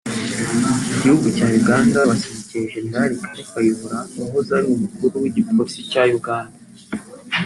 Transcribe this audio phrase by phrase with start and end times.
[0.89, 6.57] Mu gihugu cya Uganda abashyigikiye Gen Kale Kayihura wahoze ari umukuru w’Igipolisi cya Uganda